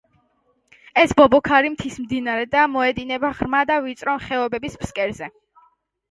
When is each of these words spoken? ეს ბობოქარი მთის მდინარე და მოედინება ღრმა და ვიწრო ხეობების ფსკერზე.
ეს 0.99 1.11
ბობოქარი 1.17 1.69
მთის 1.73 1.97
მდინარე 2.05 2.47
და 2.55 2.63
მოედინება 2.75 3.31
ღრმა 3.41 3.59
და 3.73 3.77
ვიწრო 3.89 4.15
ხეობების 4.23 4.79
ფსკერზე. 4.85 5.29